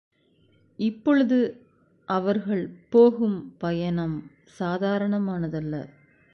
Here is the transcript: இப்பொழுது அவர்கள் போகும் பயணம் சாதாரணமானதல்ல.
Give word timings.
இப்பொழுது 0.79 1.65
அவர்கள் 2.09 2.69
போகும் 2.89 3.55
பயணம் 3.57 4.31
சாதாரணமானதல்ல. 4.59 5.75